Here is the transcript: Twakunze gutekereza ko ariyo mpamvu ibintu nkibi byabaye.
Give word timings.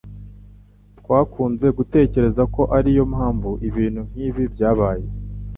Twakunze 0.99 1.67
gutekereza 1.77 2.43
ko 2.55 2.61
ariyo 2.77 3.03
mpamvu 3.13 3.51
ibintu 3.69 4.01
nkibi 4.09 4.43
byabaye. 4.53 5.05